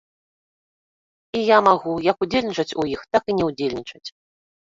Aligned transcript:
І 1.39 1.41
я 1.49 1.57
магу 1.67 1.93
як 2.09 2.17
удзельнічаць 2.27 2.75
у 2.85 2.87
іх, 2.93 3.01
так 3.17 3.23
і 3.35 3.35
не 3.41 3.51
ўдзельнічаць. 3.51 4.07